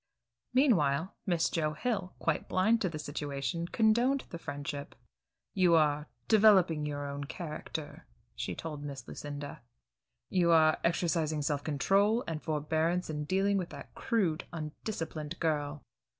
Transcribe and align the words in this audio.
Meanwhile 0.51 1.13
Miss 1.27 1.47
Joe 1.47 1.73
Hill, 1.73 2.15
quite 2.17 2.49
blind 2.49 2.81
to 2.81 2.89
the 2.89 2.97
situation, 2.97 3.67
condoned 3.67 4.23
the 4.31 4.39
friendship. 4.39 4.95
"You 5.53 5.75
are 5.75 6.07
developing 6.27 6.87
your 6.87 7.05
own 7.07 7.25
character," 7.25 8.07
she 8.35 8.55
told 8.55 8.83
Miss 8.83 9.07
Lucinda. 9.07 9.61
"You 10.31 10.49
are 10.49 10.79
exercising 10.83 11.43
self 11.43 11.63
control 11.63 12.23
and 12.27 12.41
forbearance 12.41 13.11
in 13.11 13.25
dealing 13.25 13.59
with 13.59 13.69
that 13.69 13.93
crude, 13.93 14.45
undisciplined 14.51 15.39
girl. 15.39 15.83